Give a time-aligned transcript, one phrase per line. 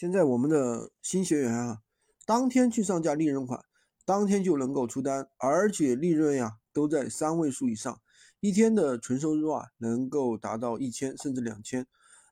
[0.00, 1.82] 现在我们的新学员啊，
[2.24, 3.62] 当天去上架利润款，
[4.06, 8.00] 当天就能够出单，而且利润呀都在三位数以上，
[8.40, 11.86] 一天的纯收入啊能够达到一千甚至两千。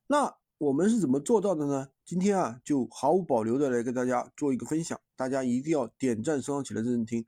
[0.06, 1.88] 那我们是怎么做到的呢？
[2.06, 7.22] 今天啊就毫无保留的来跟大家做一个分享，大家一定要点赞收藏起来认真听。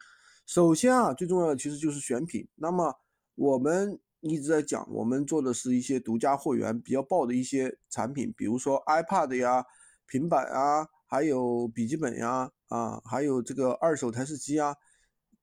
[0.46, 2.48] 首先啊，最重要的其实就是选品。
[2.54, 2.94] 那么
[3.34, 9.66] 我们一直在讲，我们做的是一些独家货源比较爆的一些产品，比如说 iPad 呀。
[10.10, 14.74] 平板啊，还有笔记本呀，啊，还有这个二手台式机啊，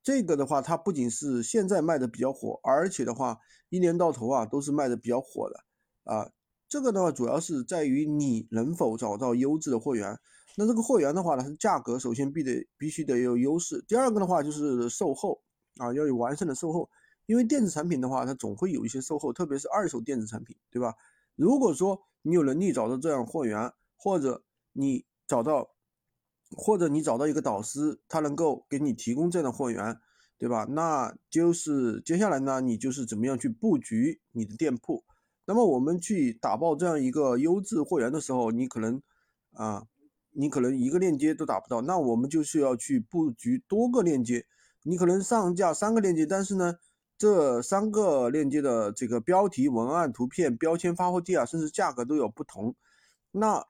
[0.03, 5.63] 这个的话，它不仅是现在卖的比较火，而且的话，一年到头啊都是卖的比较火的
[6.03, 6.29] 啊。
[6.67, 10.19] 这个的话，主要是在于你能否找到优质的货源。
[10.57, 13.81] 那这个货源的话呢，是价格首先必得必须得有优势。
[13.87, 15.41] 第二个的话就是售后
[15.77, 16.89] 啊，要有完善的售后，
[17.25, 20.93] 因为电子产品的话，它总会有一些售后，特别是二手电子产品，对吧？
[21.35, 24.43] 如果说你有能力找到这样货源，或者
[24.79, 25.71] 你找到，
[26.55, 29.97] 或者你找到一个导师，他能够给你提供这样的货源，
[30.37, 30.67] 对吧？
[30.69, 35.03] 那就是接下来呢，你就是怎么样去布局你的店铺。
[35.45, 39.01] 那么我们去打爆这样一个优质货源的时候，你可能
[39.53, 39.87] 啊，
[40.29, 44.45] 你可能一个链接都打不到，那我们就是要去布局多个链接。
[44.83, 46.75] 你可能上架三个链接，但是呢，
[47.17, 52.75] 这三个链接的这个标题、文案、图片、标签、发货地啊，甚至价格都有不同，
[53.31, 53.65] 那。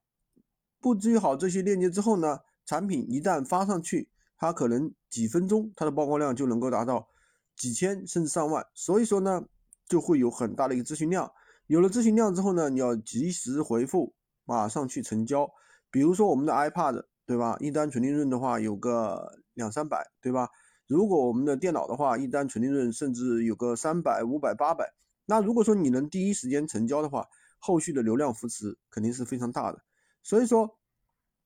[0.79, 7.07] 布置好这些链接之后呢，产品一旦发上去，它可能几分钟它的曝光量就能够达到
[7.55, 9.43] 几千甚至上万，所以说呢，
[9.87, 11.31] 就会有很大的一个咨询量。
[11.67, 14.13] 有了咨询量之后呢，你要及时回复，
[14.45, 15.49] 马上去成交。
[15.89, 17.57] 比如说我们的 iPad，对吧？
[17.59, 20.49] 一单纯利润的话有个两三百，对吧？
[20.85, 24.93] 如果我们的电脑的话，一单纯利润甚至有个三百、五百、八百。
[25.25, 27.27] 那如果说你能第一时间成交的话，
[27.59, 29.81] 后续的流量扶持肯定是非常大的。
[30.27, 30.77] 所以说，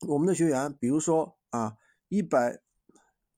[0.08, 1.76] 我们的学员，比如说啊，
[2.08, 2.58] 一百，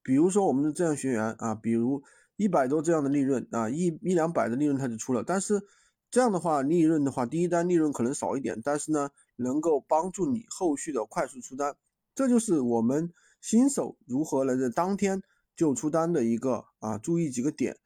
[0.03, 2.03] 比如说我们的这样学员啊，比如
[2.37, 5.23] 一百多这样的利润啊，一一两百的利润他就出了。
[5.23, 5.63] 但是
[6.11, 11.77] 这样的话，利润的话，第一单利润可能少一点，但是呢，能够帮助你后续的快速出单。
[12.15, 13.13] 这就是我们
[13.43, 15.23] 新手如何能在当天
[15.55, 17.77] 就出单的一个啊，注意几个点，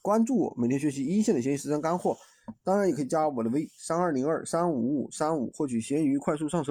[0.00, 2.16] 关注我，每天学习一线的闲鱼实战干货。
[2.64, 6.68] 当然也可以加我的微三二零二三五五三五，获取闲鱼快速上手。